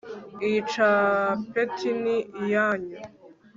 [0.45, 2.97] iyi capeti ni iyanyu